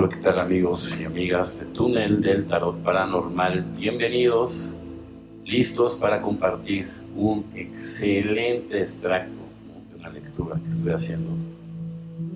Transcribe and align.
Hola, 0.00 0.10
¿qué 0.10 0.18
tal 0.18 0.38
amigos 0.38 0.96
y 1.00 1.04
amigas 1.06 1.58
de 1.58 1.66
Túnel 1.66 2.20
del 2.20 2.46
Tarot 2.46 2.84
Paranormal? 2.84 3.64
Bienvenidos, 3.76 4.72
listos 5.44 5.96
para 5.96 6.20
compartir 6.20 6.88
un 7.16 7.44
excelente 7.56 8.78
extracto 8.78 9.42
de 9.90 9.98
una 9.98 10.08
lectura 10.10 10.54
que 10.62 10.70
estoy 10.70 10.92
haciendo. 10.92 11.32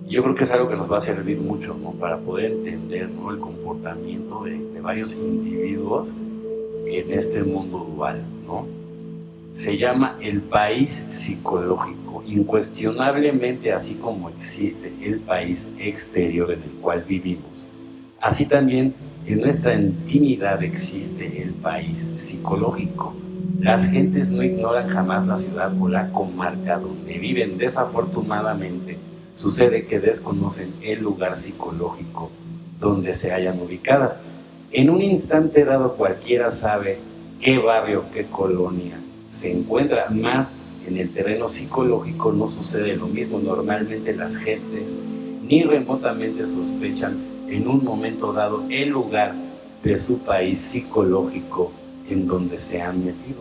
Yo 0.08 0.25
creo 0.25 0.34
que 0.34 0.43
es 0.43 0.50
algo 0.50 0.68
que 0.68 0.75
nos 0.75 0.90
va 0.90 0.96
a 0.96 1.00
servir 1.00 1.38
mucho 1.38 1.76
para 2.00 2.18
poder 2.18 2.50
entender 2.50 3.02
el 3.02 3.38
comportamiento 3.38 4.42
de, 4.42 4.58
de 4.58 4.80
varios 4.80 5.14
individuos 5.14 6.08
en 6.88 7.12
este 7.12 7.44
mundo 7.44 7.79
dual. 7.94 8.24
¿no? 8.44 8.81
Se 9.52 9.76
llama 9.76 10.16
el 10.22 10.40
país 10.40 10.90
psicológico. 10.90 12.22
Incuestionablemente, 12.26 13.70
así 13.70 13.96
como 13.96 14.30
existe 14.30 14.90
el 15.02 15.20
país 15.20 15.70
exterior 15.79 16.52
en 16.52 16.62
el 16.62 16.70
cual 16.80 17.04
vivimos, 17.06 17.68
así 18.18 18.48
también 18.48 18.94
en 19.26 19.43
nuestra 19.43 19.74
intimidad 19.74 20.62
existe 20.62 21.43
el 21.43 21.50
país 21.50 22.08
psicológico. 22.16 23.14
Las 23.60 23.90
gentes 23.90 24.32
no 24.32 24.43
ignoran 24.43 24.88
jamás 24.88 25.26
la 25.26 25.36
ciudad 25.36 25.71
o 25.79 25.86
la 25.86 26.10
comarca 26.12 26.79
donde 26.79 27.18
viven. 27.18 27.58
Desafortunadamente, 27.58 28.96
sucede 29.36 29.84
que 29.84 30.00
desconocen 30.00 30.72
el 30.80 31.02
lugar 31.02 31.36
psicológico 31.36 32.30
donde 32.80 33.12
se 33.12 33.32
hayan 33.32 33.60
ubicadas. 33.60 34.22
En 34.70 34.88
un 34.88 35.02
instante 35.02 35.66
dado 35.66 35.92
cualquiera 35.96 36.50
sabe 36.50 37.00
qué 37.38 37.58
barrio, 37.58 38.06
qué 38.14 38.24
colonia 38.24 38.96
se 39.33 39.50
encuentra, 39.50 40.11
más 40.11 40.59
en 40.86 40.98
el 40.98 41.11
terreno 41.11 41.48
psicológico 41.48 42.33
no 42.33 42.47
sucede 42.47 42.97
lo 42.97 43.06
mismo. 43.06 43.39
Normalmente 43.39 44.14
las 44.14 44.36
gentes 44.36 45.00
ni 45.42 45.62
remotamente 45.62 46.45
sospechan 46.45 47.17
en 47.48 47.66
un 47.66 47.83
momento 47.83 48.34
dado 48.34 48.62
el 48.69 48.91
lugar 48.91 49.34
de 49.83 49.97
su 49.97 50.19
país 50.19 50.61
psicológico 50.61 51.72
en 52.11 52.27
donde 52.27 52.58
se 52.58 52.83
han 52.83 53.02
metido. 53.02 53.41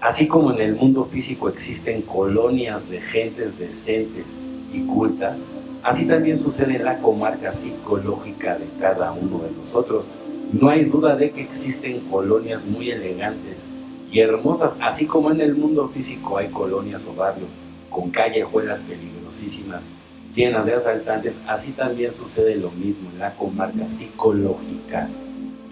Así 0.00 0.26
como 0.26 0.52
en 0.52 0.60
el 0.60 0.74
mundo 0.74 1.04
físico 1.04 1.48
existen 1.48 2.02
colonias 2.02 2.90
de 2.90 3.00
gentes 3.00 3.56
decentes 3.56 4.42
y 4.72 4.80
cultas, 4.80 5.46
así 5.84 6.08
también 6.08 6.38
sucede 6.38 6.74
en 6.74 6.84
la 6.84 6.98
comarca 6.98 7.52
psicológica 7.52 8.58
de 8.58 8.66
cada 8.80 9.12
uno 9.12 9.38
de 9.44 9.52
nosotros. 9.52 10.10
No 10.52 10.70
hay 10.70 10.84
duda 10.84 11.14
de 11.14 11.30
que 11.30 11.40
existen 11.40 12.00
colonias 12.10 12.66
muy 12.66 12.90
elegantes 12.90 13.70
y 14.14 14.20
hermosas, 14.20 14.76
así 14.80 15.06
como 15.06 15.32
en 15.32 15.40
el 15.40 15.56
mundo 15.56 15.90
físico 15.92 16.38
hay 16.38 16.46
colonias 16.46 17.04
o 17.04 17.14
barrios 17.14 17.50
con 17.90 18.10
callejuelas 18.10 18.82
peligrosísimas, 18.82 19.88
llenas 20.32 20.66
de 20.66 20.74
asaltantes, 20.74 21.42
así 21.48 21.72
también 21.72 22.14
sucede 22.14 22.54
lo 22.54 22.70
mismo 22.70 23.10
en 23.12 23.18
la 23.18 23.34
comarca 23.34 23.88
psicológica 23.88 25.08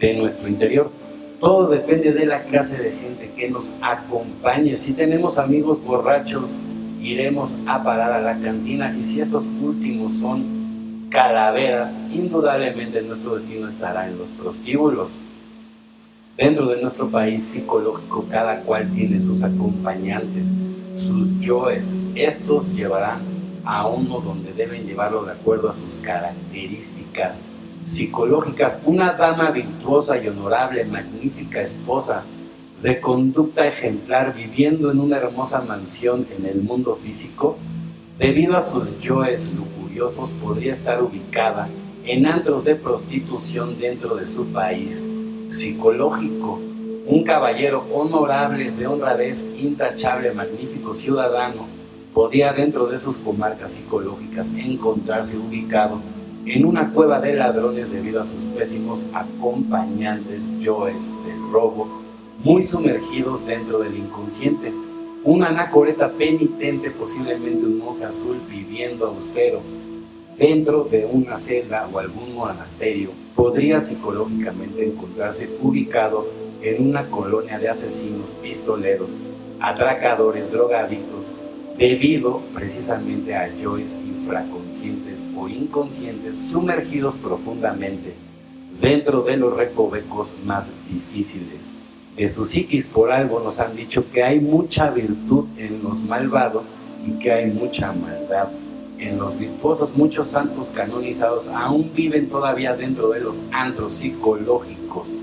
de 0.00 0.14
nuestro 0.14 0.48
interior. 0.48 0.90
Todo 1.38 1.68
depende 1.68 2.12
de 2.12 2.26
la 2.26 2.42
clase 2.42 2.82
de 2.82 2.90
gente 2.90 3.30
que 3.36 3.48
nos 3.48 3.74
acompañe. 3.80 4.74
Si 4.74 4.92
tenemos 4.92 5.38
amigos 5.38 5.80
borrachos, 5.80 6.58
iremos 7.00 7.60
a 7.68 7.84
parar 7.84 8.10
a 8.10 8.20
la 8.20 8.40
cantina 8.40 8.92
y 8.92 9.04
si 9.04 9.20
estos 9.20 9.46
últimos 9.62 10.14
son 10.14 11.06
calaveras, 11.10 11.96
indudablemente 12.12 13.02
nuestro 13.02 13.34
destino 13.34 13.68
estará 13.68 14.08
en 14.08 14.18
los 14.18 14.30
prostíbulos. 14.32 15.14
Dentro 16.36 16.66
de 16.66 16.80
nuestro 16.80 17.10
país 17.10 17.44
psicológico, 17.44 18.24
cada 18.30 18.62
cual 18.62 18.90
tiene 18.94 19.18
sus 19.18 19.42
acompañantes, 19.42 20.54
sus 20.94 21.38
yoes. 21.40 21.94
Estos 22.14 22.72
llevarán 22.72 23.20
a 23.64 23.86
uno 23.86 24.20
donde 24.20 24.54
deben 24.54 24.86
llevarlo 24.86 25.24
de 25.26 25.32
acuerdo 25.32 25.68
a 25.68 25.74
sus 25.74 25.96
características 25.96 27.44
psicológicas. 27.84 28.80
Una 28.86 29.12
dama 29.12 29.50
virtuosa 29.50 30.16
y 30.16 30.28
honorable, 30.28 30.86
magnífica 30.86 31.60
esposa, 31.60 32.24
de 32.82 32.98
conducta 32.98 33.66
ejemplar, 33.66 34.34
viviendo 34.34 34.90
en 34.90 35.00
una 35.00 35.18
hermosa 35.18 35.60
mansión 35.60 36.26
en 36.34 36.46
el 36.46 36.62
mundo 36.62 36.98
físico, 37.02 37.58
debido 38.18 38.56
a 38.56 38.62
sus 38.62 38.98
yoes 39.00 39.52
podría 40.40 40.72
estar 40.72 41.02
ubicada 41.02 41.68
en 42.04 42.26
antros 42.26 42.64
de 42.64 42.74
prostitución 42.74 43.78
dentro 43.78 44.16
de 44.16 44.24
su 44.24 44.46
país 44.46 45.06
psicológico. 45.52 46.58
Un 47.06 47.24
caballero 47.24 47.84
honorable, 47.92 48.70
de 48.70 48.86
honradez, 48.86 49.50
intachable, 49.58 50.32
magnífico 50.32 50.94
ciudadano, 50.94 51.66
podía 52.14 52.52
dentro 52.52 52.86
de 52.86 52.98
sus 52.98 53.16
comarcas 53.18 53.72
psicológicas 53.72 54.52
encontrarse 54.56 55.36
ubicado 55.36 56.00
en 56.46 56.64
una 56.64 56.90
cueva 56.90 57.20
de 57.20 57.34
ladrones 57.34 57.92
debido 57.92 58.20
a 58.20 58.24
sus 58.24 58.42
pésimos 58.44 59.06
acompañantes 59.12 60.48
yoes 60.58 61.08
del 61.24 61.52
robo, 61.52 62.02
muy 62.42 62.62
sumergidos 62.62 63.46
dentro 63.46 63.80
del 63.80 63.96
inconsciente. 63.96 64.72
Una 65.24 65.48
anacoreta 65.48 66.10
penitente, 66.10 66.90
posiblemente 66.90 67.64
un 67.64 67.78
monje 67.78 68.04
azul 68.04 68.40
viviendo 68.48 69.06
austero, 69.06 69.60
dentro 70.42 70.82
de 70.82 71.04
una 71.06 71.36
celda 71.36 71.88
o 71.92 72.00
algún 72.00 72.34
monasterio, 72.34 73.10
podría 73.36 73.80
psicológicamente 73.80 74.84
encontrarse 74.84 75.48
ubicado 75.62 76.26
en 76.60 76.88
una 76.88 77.08
colonia 77.08 77.60
de 77.60 77.68
asesinos, 77.68 78.30
pistoleros, 78.42 79.12
atracadores, 79.60 80.50
drogadictos, 80.50 81.30
debido 81.78 82.40
precisamente 82.52 83.36
a 83.36 83.54
yoes 83.54 83.94
infraconscientes 84.04 85.24
o 85.36 85.48
inconscientes 85.48 86.36
sumergidos 86.50 87.14
profundamente 87.14 88.12
dentro 88.80 89.22
de 89.22 89.36
los 89.36 89.56
recovecos 89.56 90.34
más 90.44 90.72
difíciles 90.92 91.70
de 92.16 92.26
su 92.26 92.44
psiquis. 92.44 92.88
Por 92.88 93.12
algo 93.12 93.38
nos 93.38 93.60
han 93.60 93.76
dicho 93.76 94.10
que 94.10 94.24
hay 94.24 94.40
mucha 94.40 94.90
virtud 94.90 95.44
en 95.56 95.84
los 95.84 96.02
malvados 96.02 96.70
y 97.06 97.12
que 97.20 97.30
hay 97.30 97.46
mucha 97.46 97.92
maldad 97.92 98.48
en 99.02 99.18
los 99.18 99.38
virtuosos, 99.38 99.96
muchos 99.96 100.28
santos 100.28 100.68
canonizados 100.68 101.48
aún 101.48 101.92
viven 101.94 102.28
todavía 102.28 102.74
dentro 102.74 103.10
de 103.10 103.20
los 103.20 103.40
antros 103.50 103.92
psicológicos 103.92 105.14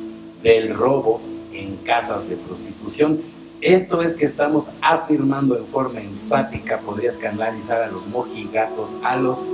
del 0.43 0.73
robo 0.75 1.21
en 1.51 1.77
casas 1.77 2.27
de 2.29 2.35
prostitución. 2.35 3.21
Esto 3.61 4.01
es 4.01 4.15
que 4.15 4.25
estamos 4.25 4.71
afirmando 4.81 5.57
en 5.57 5.65
forma 5.65 6.01
enfática, 6.01 6.79
podría 6.79 7.09
escandalizar 7.09 7.81
a 7.81 7.91
los 7.91 8.07
mojigatos, 8.07 8.95
a 9.03 9.17
los 9.17 9.47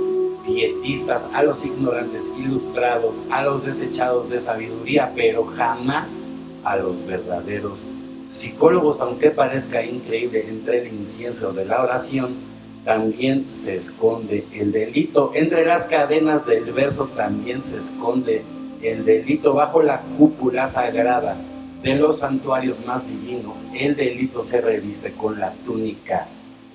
pietistas, 0.44 1.28
a 1.32 1.42
los 1.42 1.64
ignorantes 1.64 2.32
ilustrados, 2.38 3.20
a 3.30 3.42
los 3.42 3.64
desechados 3.64 4.30
de 4.30 4.38
sabiduría, 4.38 5.12
pero 5.14 5.44
jamás 5.44 6.20
a 6.62 6.76
los 6.76 7.04
verdaderos 7.04 7.88
psicólogos, 8.28 9.00
aunque 9.00 9.30
parezca 9.30 9.84
increíble 9.84 10.48
entre 10.48 10.82
el 10.82 10.94
incienso 10.94 11.52
de 11.52 11.64
la 11.64 11.82
oración 11.82 12.55
también 12.86 13.50
se 13.50 13.74
esconde 13.74 14.46
el 14.52 14.70
delito. 14.70 15.32
Entre 15.34 15.66
las 15.66 15.86
cadenas 15.86 16.46
del 16.46 16.72
verso 16.72 17.08
también 17.16 17.60
se 17.64 17.78
esconde 17.78 18.42
el 18.80 19.04
delito. 19.04 19.54
Bajo 19.54 19.82
la 19.82 20.02
cúpula 20.16 20.66
sagrada 20.66 21.36
de 21.82 21.96
los 21.96 22.20
santuarios 22.20 22.86
más 22.86 23.04
divinos, 23.06 23.56
el 23.74 23.96
delito 23.96 24.40
se 24.40 24.60
reviste 24.60 25.12
con 25.12 25.40
la 25.40 25.52
túnica 25.66 26.28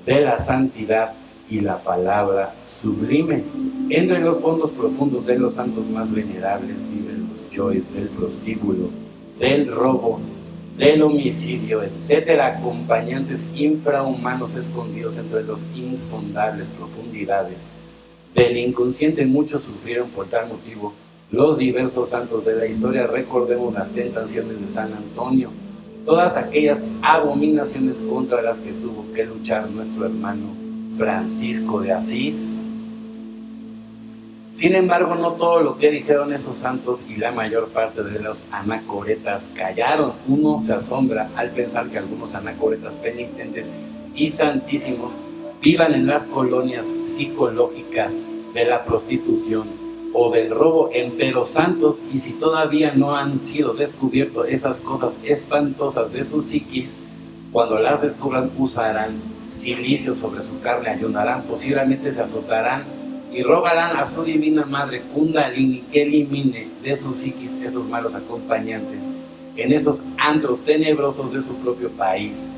de 0.05 0.19
la 0.19 0.37
santidad 0.37 1.13
y 1.49 1.61
la 1.61 1.81
palabra 1.81 2.55
sublime. 2.65 3.43
Entre 3.89 4.19
los 4.19 4.41
fondos 4.41 4.71
profundos 4.71 5.25
de 5.25 5.39
los 5.39 5.53
santos 5.53 5.87
más 5.87 6.13
venerables 6.13 6.85
viven 6.89 7.29
los 7.29 7.49
yoes 7.49 7.93
del 7.93 8.09
prostíbulo, 8.09 8.89
del 9.39 9.71
robo, 9.73 10.19
del 10.77 11.01
homicidio, 11.01 11.83
etcétera, 11.83 12.57
acompañantes 12.57 13.47
infrahumanos 13.53 14.55
escondidos 14.55 15.17
entre 15.17 15.43
los 15.43 15.65
insondables 15.75 16.69
profundidades 16.69 17.63
del 18.33 18.57
inconsciente. 18.57 19.25
Muchos 19.25 19.61
sufrieron 19.63 20.09
por 20.09 20.27
tal 20.27 20.47
motivo 20.47 20.93
los 21.29 21.57
diversos 21.57 22.09
santos 22.09 22.45
de 22.45 22.55
la 22.55 22.65
historia. 22.65 23.07
Recordemos 23.07 23.73
las 23.73 23.91
tentaciones 23.91 24.59
de 24.59 24.67
San 24.67 24.93
Antonio, 24.93 25.51
todas 26.05 26.37
aquellas 26.37 26.85
abominaciones 27.01 27.97
contra 27.97 28.41
las 28.41 28.59
que 28.59 28.71
tuvo 28.71 29.11
que 29.13 29.25
luchar 29.25 29.69
nuestro 29.69 30.05
hermano 30.05 30.47
Francisco 30.97 31.81
de 31.81 31.91
Asís 31.91 32.51
sin 34.51 34.75
embargo, 34.75 35.15
no 35.15 35.31
todo 35.33 35.61
lo 35.61 35.77
que 35.77 35.89
dijeron 35.89 36.33
esos 36.33 36.57
santos 36.57 37.05
y 37.07 37.15
la 37.15 37.31
mayor 37.31 37.69
parte 37.69 38.03
de 38.03 38.19
los 38.19 38.43
anacoretas 38.51 39.49
callaron. 39.55 40.11
Uno 40.27 40.61
se 40.61 40.73
asombra 40.73 41.29
al 41.37 41.51
pensar 41.51 41.87
que 41.87 41.97
algunos 41.97 42.35
anacoretas 42.35 42.95
penitentes 42.95 43.71
y 44.13 44.27
santísimos 44.27 45.13
vivan 45.61 45.93
en 45.93 46.05
las 46.05 46.23
colonias 46.23 46.93
psicológicas 47.03 48.13
de 48.53 48.65
la 48.65 48.83
prostitución 48.83 49.69
o 50.13 50.29
del 50.29 50.49
robo 50.49 50.89
en 50.91 51.13
santos 51.45 52.01
y 52.13 52.17
si 52.17 52.33
todavía 52.33 52.91
no 52.93 53.15
han 53.15 53.41
sido 53.45 53.73
descubiertas 53.73 54.49
esas 54.49 54.81
cosas 54.81 55.17
espantosas 55.23 56.11
de 56.11 56.25
su 56.25 56.41
psiquis, 56.41 56.93
cuando 57.53 57.79
las 57.79 58.01
descubran 58.01 58.51
usarán 58.57 59.21
silicio 59.47 60.13
sobre 60.13 60.41
su 60.41 60.59
carne, 60.59 60.89
ayunarán, 60.89 61.43
posiblemente 61.43 62.11
se 62.11 62.21
azotarán 62.21 63.00
y 63.31 63.43
rogarán 63.43 63.95
a 63.97 64.05
su 64.05 64.23
divina 64.23 64.65
madre 64.65 65.01
Kundalini 65.13 65.81
que 65.91 66.03
elimine 66.03 66.67
de 66.83 66.95
su 66.95 67.13
psiquis 67.13 67.55
esos 67.63 67.87
malos 67.87 68.13
acompañantes 68.15 69.09
en 69.55 69.73
esos 69.73 70.03
antros 70.17 70.61
tenebrosos 70.61 71.31
de 71.33 71.41
su 71.41 71.55
propio 71.55 71.89
país 71.91 72.49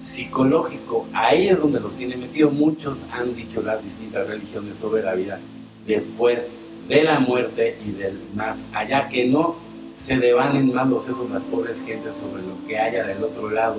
psicológico. 0.00 1.06
Ahí 1.12 1.48
es 1.48 1.60
donde 1.60 1.80
los 1.80 1.96
tiene 1.96 2.16
metido. 2.16 2.50
Muchos 2.50 3.04
han 3.12 3.34
dicho 3.34 3.62
las 3.62 3.82
distintas 3.82 4.26
religiones 4.26 4.76
sobre 4.76 5.02
la 5.02 5.14
vida 5.14 5.40
después 5.86 6.52
de 6.88 7.02
la 7.02 7.18
muerte 7.18 7.78
y 7.84 7.92
del 7.92 8.20
más 8.34 8.68
allá, 8.72 9.08
que 9.08 9.26
no 9.26 9.56
se 9.94 10.18
devanen 10.18 10.72
más 10.72 10.88
los 10.88 11.04
sesos 11.04 11.30
las 11.30 11.44
pobres 11.44 11.84
gentes 11.84 12.14
sobre 12.14 12.42
lo 12.42 12.66
que 12.66 12.78
haya 12.78 13.06
del 13.06 13.24
otro 13.24 13.50
lado, 13.50 13.78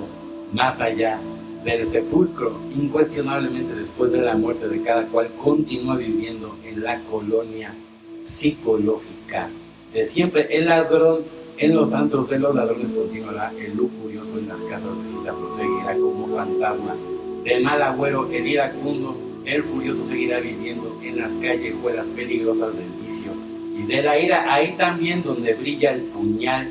más 0.52 0.80
allá 0.80 1.18
del 1.64 1.84
sepulcro. 1.84 2.58
Incuestionablemente 2.76 3.74
después 3.74 4.12
de 4.12 4.22
la 4.22 4.36
muerte 4.36 4.68
de 4.68 4.82
cada 4.82 5.06
cual 5.06 5.30
continúa 5.42 5.96
viviendo 5.96 6.56
en 6.64 6.82
la 6.82 7.00
colonia 7.04 7.74
psicológica 8.22 9.48
de 9.92 10.04
siempre. 10.04 10.46
El 10.50 10.66
ladrón 10.66 11.22
en 11.58 11.74
los 11.74 11.92
antros 11.92 12.30
de 12.30 12.38
los 12.38 12.54
ladrones 12.54 12.92
continuará, 12.92 13.52
el 13.58 13.76
lujurioso 13.76 14.38
en 14.38 14.48
las 14.48 14.60
casas 14.62 14.90
de 15.02 15.08
cita 15.08 15.34
proseguirá 15.34 15.94
como 15.94 16.28
fantasma. 16.36 16.94
De 17.42 17.60
mal 17.60 17.82
agüero, 17.82 18.30
el 18.30 18.46
iracundo, 18.46 19.16
el 19.44 19.64
furioso 19.64 20.02
seguirá 20.02 20.40
viviendo 20.40 20.98
en 21.02 21.18
las 21.18 21.34
callejuelas 21.34 22.08
peligrosas 22.08 22.76
del 22.76 22.88
vicio 23.02 23.32
y 23.76 23.84
de 23.84 24.02
la 24.02 24.18
ira, 24.18 24.52
ahí 24.52 24.74
también 24.76 25.22
donde 25.22 25.54
brilla 25.54 25.92
el 25.92 26.02
puñal 26.02 26.68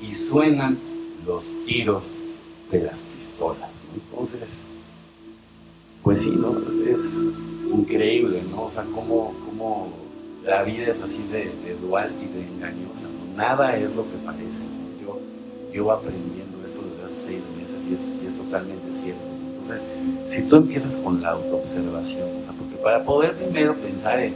y 0.00 0.12
suenan 0.12 0.78
los 1.26 1.56
tiros 1.66 2.14
de 2.70 2.80
las 2.80 3.02
pistolas. 3.14 3.79
Entonces, 4.20 4.58
pues 6.02 6.20
sí, 6.20 6.32
¿no? 6.32 6.58
es 6.86 7.22
increíble, 7.72 8.42
¿no? 8.50 8.64
O 8.64 8.70
sea, 8.70 8.84
cómo, 8.84 9.32
cómo 9.46 9.88
la 10.44 10.62
vida 10.62 10.88
es 10.88 11.00
así 11.00 11.22
de, 11.32 11.50
dual 11.80 12.12
y 12.20 12.26
de 12.26 12.46
engañosa, 12.46 13.06
Nada 13.34 13.78
es 13.78 13.94
lo 13.94 14.02
que 14.02 14.18
parece. 14.22 14.58
Yo 15.02 15.18
llevo 15.72 15.92
aprendiendo 15.92 16.62
esto 16.62 16.82
desde 16.82 17.04
hace 17.04 17.28
seis 17.28 17.42
meses 17.56 17.78
y 17.88 18.26
es, 18.26 18.34
totalmente 18.36 18.90
cierto. 18.92 19.22
Entonces, 19.52 19.86
si 20.26 20.42
tú 20.42 20.56
empiezas 20.56 20.96
con 20.96 21.22
la 21.22 21.30
autoobservación, 21.30 22.28
o 22.36 22.42
sea, 22.42 22.52
porque 22.52 22.76
para 22.76 23.02
poder 23.02 23.36
primero 23.36 23.74
pensar 23.76 24.20
en, 24.20 24.34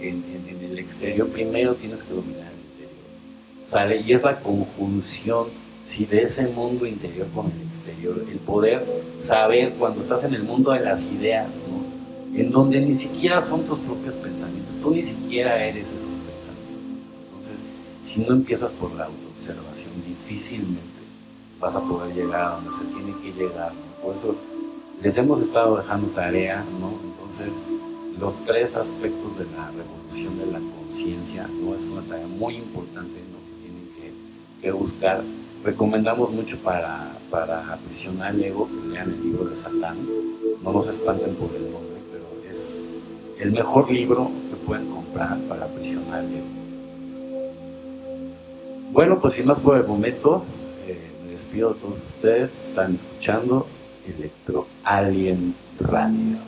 el 0.00 0.78
exterior, 0.78 1.26
primero 1.28 1.74
tienes 1.74 1.98
que 2.02 2.14
dominar 2.14 2.52
el 2.52 2.84
interior. 2.84 3.66
¿sale? 3.66 4.00
Y 4.00 4.12
es 4.12 4.22
la 4.22 4.38
conjunción 4.38 5.63
¿sí? 5.84 6.04
de 6.04 6.22
ese 6.22 6.46
mundo 6.48 6.86
interior 6.86 7.26
con 7.34 7.46
el 7.46 7.62
exterior, 7.62 8.24
el 8.30 8.38
poder 8.38 8.84
saber 9.18 9.74
cuando 9.74 10.00
estás 10.00 10.24
en 10.24 10.34
el 10.34 10.42
mundo 10.42 10.72
de 10.72 10.80
las 10.80 11.10
ideas, 11.10 11.56
¿no? 11.68 11.84
en 12.38 12.50
donde 12.50 12.80
ni 12.80 12.92
siquiera 12.92 13.40
son 13.40 13.62
tus 13.64 13.78
propios 13.78 14.14
pensamientos, 14.14 14.74
tú 14.82 14.90
ni 14.90 15.02
siquiera 15.02 15.64
eres 15.64 15.88
esos 15.88 16.08
pensamientos. 16.08 17.04
Entonces, 17.28 17.58
si 18.02 18.20
no 18.20 18.32
empiezas 18.32 18.70
por 18.72 18.92
la 18.92 19.04
autoobservación, 19.04 19.92
difícilmente 20.04 20.94
vas 21.60 21.76
a 21.76 21.80
poder 21.80 22.14
llegar 22.14 22.42
a 22.42 22.50
donde 22.56 22.70
se 22.72 22.84
tiene 22.84 23.14
que 23.22 23.32
llegar. 23.32 23.72
Por 24.02 24.14
eso 24.14 24.36
les 25.02 25.16
hemos 25.16 25.40
estado 25.40 25.76
dejando 25.76 26.08
tarea, 26.08 26.64
¿no? 26.80 26.92
Entonces, 27.04 27.62
los 28.18 28.36
tres 28.44 28.76
aspectos 28.76 29.38
de 29.38 29.44
la 29.56 29.70
revolución 29.70 30.38
de 30.38 30.46
la 30.46 30.58
conciencia, 30.58 31.48
¿no? 31.48 31.74
Es 31.74 31.84
una 31.84 32.02
tarea 32.02 32.26
muy 32.26 32.56
importante, 32.56 33.20
¿no? 33.30 33.38
Que 33.46 33.62
tienen 33.62 33.88
que, 33.96 34.62
que 34.62 34.72
buscar. 34.72 35.22
Recomendamos 35.64 36.30
mucho 36.30 36.58
para, 36.58 37.12
para 37.30 37.72
aprisionar 37.72 38.34
el 38.34 38.44
ego 38.44 38.68
que 38.68 38.88
lean 38.88 39.10
el 39.10 39.22
libro 39.22 39.44
de 39.46 39.54
Satán. 39.54 39.98
No 40.62 40.72
nos 40.72 40.86
espanten 40.86 41.34
por 41.34 41.54
el 41.56 41.72
nombre 41.72 41.94
el 43.38 43.52
mejor 43.52 43.90
libro 43.90 44.30
que 44.48 44.56
pueden 44.56 44.88
comprar 44.88 45.38
para 45.48 45.66
aprisionar 45.66 46.24
Bueno, 48.92 49.18
pues 49.20 49.34
sin 49.34 49.46
más 49.46 49.58
por 49.58 49.76
el 49.76 49.86
momento, 49.86 50.44
eh, 50.86 51.10
me 51.24 51.32
despido 51.32 51.74
de 51.74 51.80
todos 51.80 51.98
ustedes. 52.06 52.56
Están 52.58 52.94
escuchando 52.94 53.66
Electro 54.06 54.66
Alien 54.84 55.54
Radio. 55.80 56.38